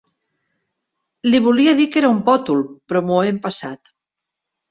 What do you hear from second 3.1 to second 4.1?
he empassat.